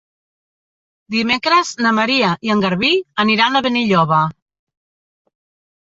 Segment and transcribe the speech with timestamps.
[1.15, 2.91] Dimecres na Maria i en Garbí
[3.25, 4.23] aniran a Benilloba.